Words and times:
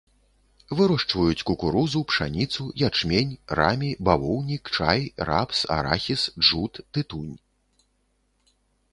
Вырошчваюць 0.77 1.43
кукурузу, 1.49 1.99
пшаніцу, 2.13 2.63
ячмень, 2.87 3.33
рамі, 3.59 3.89
бавоўнік, 4.09 4.63
чай, 4.77 5.01
рапс, 5.31 5.57
арахіс, 5.77 6.23
джут, 6.47 6.73
тытунь. 6.95 7.35